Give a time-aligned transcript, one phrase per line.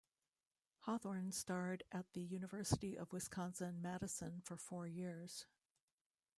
[0.79, 5.45] Hawthorne starred at the University of Wisconsin-Madison for four years.